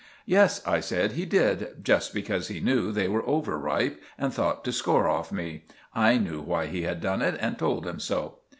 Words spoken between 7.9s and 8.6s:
so."